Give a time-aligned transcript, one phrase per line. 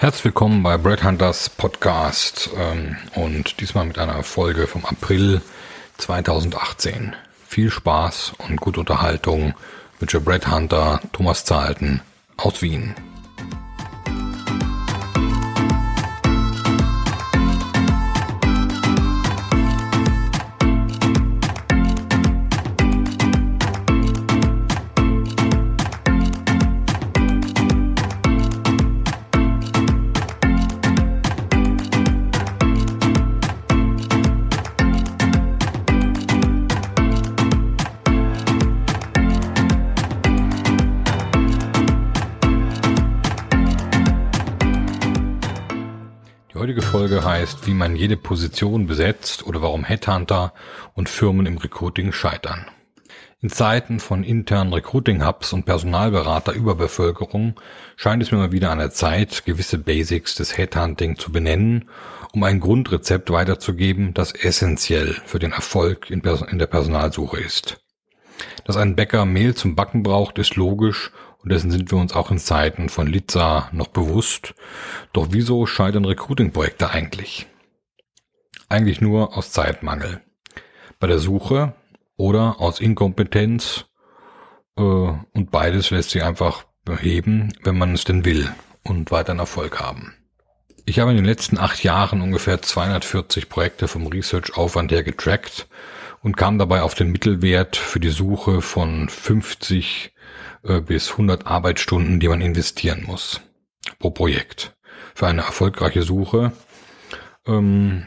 [0.00, 5.40] Herzlich willkommen bei Brad Hunters Podcast ähm, und diesmal mit einer Folge vom April
[5.98, 7.14] 2018.
[7.46, 9.54] Viel Spaß und gute Unterhaltung
[10.00, 12.02] mit Brad Hunter, Thomas Zahlten
[12.36, 12.94] aus Wien.
[46.64, 50.54] Heutige Folge heißt, wie man jede Position besetzt oder warum Headhunter
[50.94, 52.64] und Firmen im Recruiting scheitern.
[53.42, 57.60] In Zeiten von internen Recruiting-Hubs und Personalberater-Überbevölkerung
[57.96, 61.90] scheint es mir mal wieder an der Zeit, gewisse Basics des Headhunting zu benennen,
[62.32, 67.82] um ein Grundrezept weiterzugeben, das essentiell für den Erfolg in, in der Personalsuche ist.
[68.64, 71.12] Dass ein Bäcker Mehl zum Backen braucht, ist logisch
[71.44, 74.54] und dessen sind wir uns auch in Zeiten von Litza noch bewusst.
[75.12, 77.46] Doch wieso scheitern Recruiting-Projekte eigentlich?
[78.70, 80.22] Eigentlich nur aus Zeitmangel.
[80.98, 81.74] Bei der Suche
[82.16, 83.84] oder aus Inkompetenz
[84.76, 88.48] äh, und beides lässt sich einfach beheben, wenn man es denn will
[88.82, 90.14] und weiteren Erfolg haben.
[90.86, 95.68] Ich habe in den letzten acht Jahren ungefähr 240 Projekte vom Research-Aufwand her getrackt
[96.22, 100.13] und kam dabei auf den Mittelwert für die Suche von 50 äh,
[100.86, 103.40] bis 100 Arbeitsstunden, die man investieren muss
[103.98, 104.74] pro Projekt
[105.14, 106.52] für eine erfolgreiche Suche.
[107.46, 108.06] Ähm,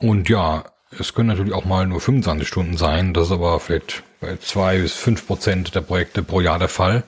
[0.00, 0.64] und ja,
[0.98, 3.12] es können natürlich auch mal nur 25 Stunden sein.
[3.14, 7.04] Das ist aber vielleicht bei zwei bis fünf Prozent der Projekte pro Jahr der Fall.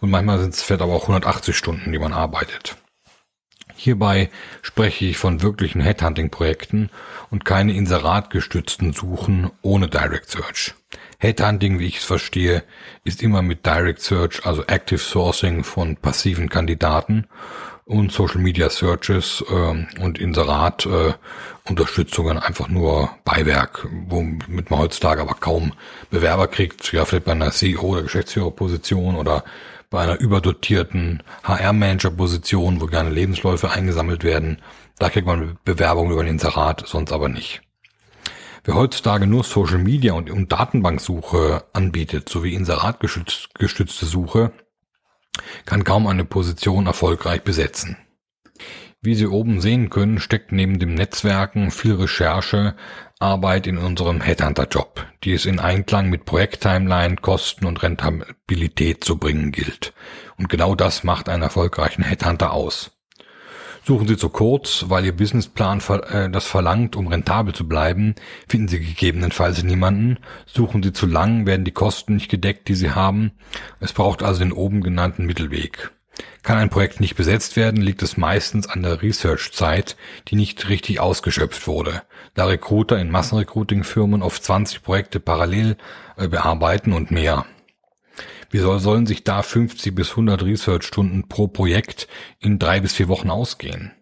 [0.00, 2.76] Und manchmal sind es vielleicht aber auch 180 Stunden, die man arbeitet.
[3.82, 4.30] Hierbei
[4.62, 6.88] spreche ich von wirklichen Headhunting-Projekten
[7.32, 10.76] und keine inseratgestützten Suchen ohne Direct Search.
[11.18, 12.62] Headhunting, wie ich es verstehe,
[13.02, 17.26] ist immer mit Direct Search, also Active Sourcing von passiven Kandidaten
[17.84, 21.14] und Social Media Searches äh, und Inserat äh,
[21.68, 25.72] Unterstützungen einfach nur Beiwerk, womit man heutzutage aber kaum
[26.10, 29.44] Bewerber kriegt, ja vielleicht bei einer CEO oder Geschäftsführerposition oder
[29.90, 34.60] bei einer überdotierten HR-Manager-Position, wo gerne Lebensläufe eingesammelt werden.
[34.98, 37.62] Da kriegt man Bewerbungen über den Inserat, sonst aber nicht.
[38.64, 44.52] Wer heutzutage nur Social Media und, und Datenbanksuche anbietet, sowie inseratgestützte Suche,
[45.64, 47.96] kann kaum eine Position erfolgreich besetzen.
[49.00, 52.76] Wie Sie oben sehen können, steckt neben dem Netzwerken viel Recherche,
[53.18, 59.50] Arbeit in unserem Headhunter-Job, die es in Einklang mit Projekttimeline, Kosten und Rentabilität zu bringen
[59.50, 59.92] gilt.
[60.38, 62.92] Und genau das macht einen erfolgreichen Headhunter aus.
[63.84, 68.14] Suchen Sie zu kurz, weil Ihr Businessplan äh, das verlangt, um rentabel zu bleiben,
[68.48, 70.18] finden Sie gegebenenfalls niemanden.
[70.46, 73.32] Suchen Sie zu lang, werden die Kosten nicht gedeckt, die Sie haben.
[73.80, 75.90] Es braucht also den oben genannten Mittelweg.
[76.42, 79.96] Kann ein Projekt nicht besetzt werden, liegt es meistens an der Research-Zeit,
[80.28, 82.02] die nicht richtig ausgeschöpft wurde,
[82.34, 85.76] da Recruiter in Massenrecruiting-Firmen oft 20 Projekte parallel
[86.16, 87.46] äh, bearbeiten und mehr.
[88.52, 92.06] Wie soll, sollen sich da 50 bis 100 Research-Stunden pro Projekt
[92.38, 93.92] in drei bis vier Wochen ausgehen?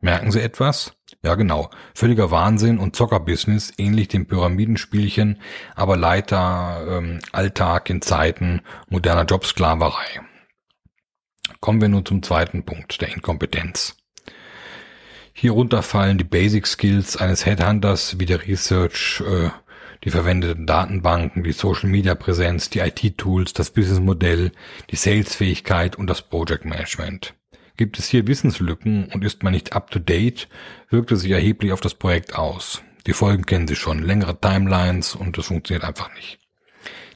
[0.00, 0.94] Merken Sie etwas?
[1.22, 5.38] Ja genau, völliger Wahnsinn und Zockerbusiness, ähnlich dem Pyramidenspielchen,
[5.74, 10.22] aber Leiter ähm, Alltag in Zeiten moderner Jobsklaverei.
[11.60, 13.98] Kommen wir nun zum zweiten Punkt, der Inkompetenz.
[15.34, 19.50] Hierunter fallen die Basic Skills eines Headhunters wie der Research, äh,
[20.04, 24.52] die verwendeten Datenbanken, die Social Media Präsenz, die IT-Tools, das Businessmodell,
[24.90, 27.34] die Salesfähigkeit und das Project Management.
[27.76, 30.48] Gibt es hier Wissenslücken und ist man nicht up to date,
[30.90, 32.82] wirkt es sich erheblich auf das Projekt aus.
[33.06, 36.38] Die Folgen kennen Sie schon, längere Timelines und das funktioniert einfach nicht.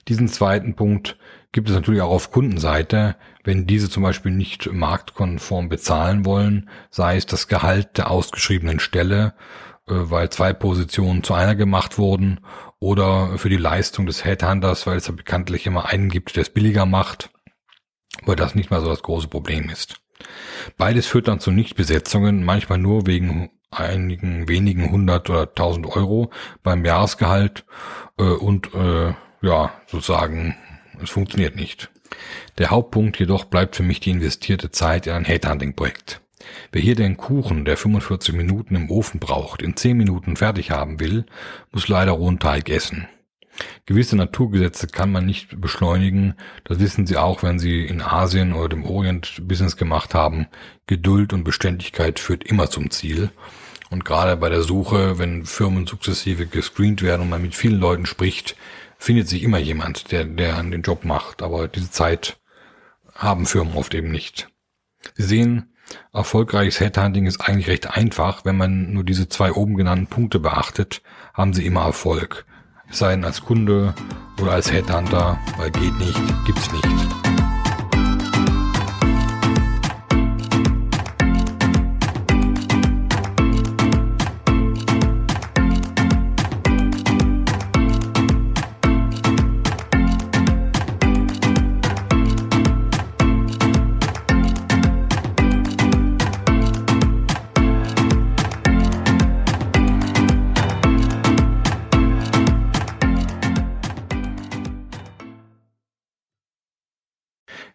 [0.09, 1.17] Diesen zweiten Punkt
[1.53, 7.17] gibt es natürlich auch auf Kundenseite, wenn diese zum Beispiel nicht marktkonform bezahlen wollen, sei
[7.17, 9.35] es das Gehalt der ausgeschriebenen Stelle,
[9.87, 12.41] weil zwei Positionen zu einer gemacht wurden,
[12.85, 16.51] oder für die Leistung des Headhunters, weil es ja bekanntlich immer einen gibt, der es
[16.51, 17.31] billiger macht,
[18.27, 19.97] weil das nicht mal so das große Problem ist.
[20.77, 26.31] Beides führt dann zu Nichtbesetzungen, manchmal nur wegen einigen wenigen hundert oder tausend Euro
[26.63, 27.65] beim Jahresgehalt
[28.19, 30.55] äh, und äh, ja, sozusagen
[31.03, 31.91] es funktioniert nicht.
[32.59, 36.21] Der Hauptpunkt jedoch bleibt für mich die investierte Zeit in ein Headhunting-Projekt.
[36.73, 41.01] Wer hier den Kuchen, der 45 Minuten im Ofen braucht, in 10 Minuten fertig haben
[41.01, 41.27] will,
[41.73, 43.09] muss leider rohen Teig essen.
[43.87, 46.35] Gewisse Naturgesetze kann man nicht beschleunigen.
[46.65, 50.47] Das wissen Sie auch, wenn Sie in Asien oder dem Orient Business gemacht haben.
[50.87, 53.31] Geduld und Beständigkeit führt immer zum Ziel.
[53.91, 58.07] Und gerade bei der Suche, wenn Firmen sukzessive gescreent werden und man mit vielen Leuten
[58.07, 58.57] spricht,
[58.99, 61.43] findet sich immer jemand, der, der den Job macht.
[61.43, 62.39] Aber diese Zeit
[63.15, 64.49] haben Firmen oft eben nicht.
[65.15, 65.74] Sie sehen,
[66.13, 68.45] erfolgreiches Headhunting ist eigentlich recht einfach.
[68.45, 71.03] Wenn man nur diese zwei oben genannten Punkte beachtet,
[71.33, 72.47] haben Sie immer Erfolg.
[72.91, 73.95] Es sei denn als Kunde
[74.41, 77.24] oder als Headhunter, weil geht nicht, gibt's nicht.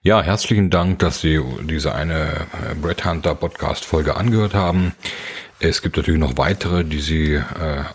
[0.02, 4.94] Ja, herzlichen Dank, dass Sie diese eine äh, Brett Hunter Podcast Folge angehört haben.
[5.60, 7.44] Es gibt natürlich noch weitere, die Sie äh,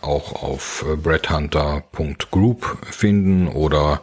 [0.02, 4.02] auch auf äh, breadhunter.group finden oder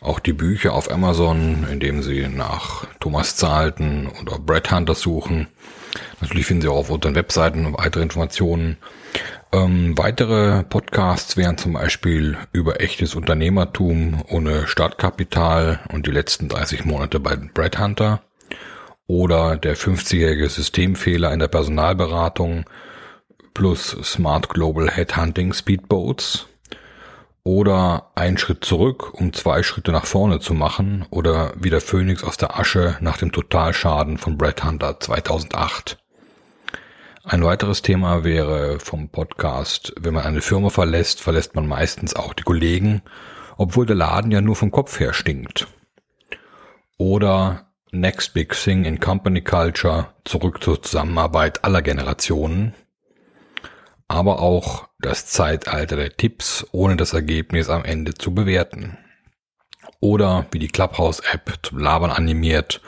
[0.00, 5.46] auch die Bücher auf Amazon, indem Sie nach Thomas Zahlten oder Brett Hunter suchen.
[6.20, 8.76] Natürlich finden Sie auch auf unseren Webseiten weitere Informationen.
[9.52, 16.84] Ähm, weitere Podcasts wären zum Beispiel über echtes Unternehmertum ohne Startkapital und die letzten 30
[16.84, 18.22] Monate bei Brad Hunter
[19.06, 22.64] oder der 50-jährige Systemfehler in der Personalberatung
[23.54, 26.46] plus Smart Global Headhunting Speedboats
[27.46, 32.24] oder ein Schritt zurück, um zwei Schritte nach vorne zu machen oder wie der Phönix
[32.24, 35.96] aus der Asche nach dem Totalschaden von Brad Hunter 2008.
[37.22, 42.34] Ein weiteres Thema wäre vom Podcast, wenn man eine Firma verlässt, verlässt man meistens auch
[42.34, 43.02] die Kollegen,
[43.56, 45.68] obwohl der Laden ja nur vom Kopf her stinkt.
[46.98, 52.74] Oder Next Big Thing in Company Culture, zurück zur Zusammenarbeit aller Generationen.
[54.08, 58.98] Aber auch das Zeitalter der Tipps, ohne das Ergebnis am Ende zu bewerten.
[60.00, 62.80] Oder wie die Clubhouse-App zum Labern animiert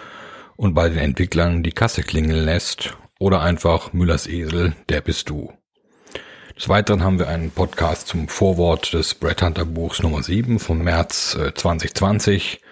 [0.57, 5.53] und bei den Entwicklern die Kasse klingeln lässt oder einfach Müllers Esel, der bist du.
[6.57, 10.79] Des Weiteren haben wir einen Podcast zum Vorwort des Brett Hunter Buchs Nummer 7 vom
[10.79, 12.67] März 2020 äh,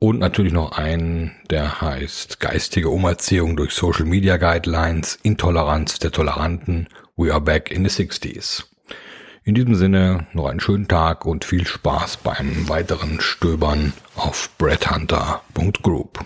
[0.00, 6.88] und natürlich noch einen, der heißt Geistige Umerziehung durch Social Media Guidelines, Intoleranz der Toleranten,
[7.16, 8.64] We are back in the 60s.
[9.44, 16.24] In diesem Sinne noch einen schönen Tag und viel Spaß beim weiteren Stöbern auf breadhunter.group.